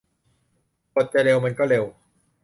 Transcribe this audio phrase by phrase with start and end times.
[0.93, 1.85] บทจะเร็วมันก็เร็ว